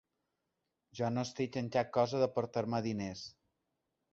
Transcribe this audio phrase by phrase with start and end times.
[0.99, 3.23] Jo no estic en cap cosa de portar-me diners.